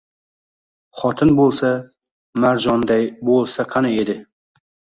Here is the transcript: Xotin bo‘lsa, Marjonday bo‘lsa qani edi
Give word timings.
Xotin 1.01 1.33
bo‘lsa, 1.41 1.69
Marjonday 2.47 3.07
bo‘lsa 3.31 3.69
qani 3.77 3.95
edi 4.05 4.21